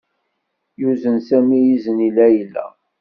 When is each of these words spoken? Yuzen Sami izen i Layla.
Yuzen 0.81 1.17
Sami 1.27 1.59
izen 1.75 1.97
i 2.07 2.09
Layla. 2.15 2.65